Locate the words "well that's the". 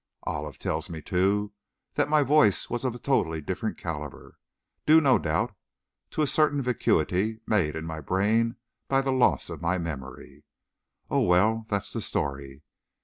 11.21-12.01